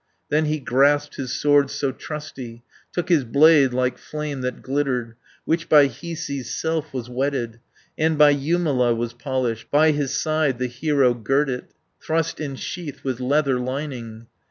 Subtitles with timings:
[0.29, 5.13] Then he grasped his sword so trusty, Took his blade, like flame that glittered,
[5.45, 7.59] Which by Hiisi's self was whetted.
[7.99, 9.67] And by Jumala was polished.
[9.69, 14.25] 230 By his side the hero girt it, Thrust in sheath with leather lining.